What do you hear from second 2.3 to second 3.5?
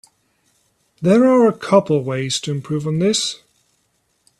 to improve on this.